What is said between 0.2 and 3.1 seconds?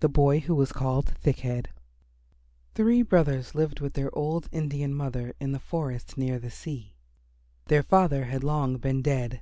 WHO WAS CALLED THICK HEAD Three